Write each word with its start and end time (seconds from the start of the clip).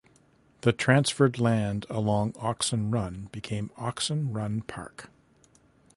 The 0.61 0.73
transferred 0.73 1.37
land 1.37 1.85
along 1.87 2.33
Oxon 2.39 2.89
Run 2.89 3.29
became 3.31 3.69
Oxon 3.77 4.33
Run 4.33 4.61
Park. 4.61 5.11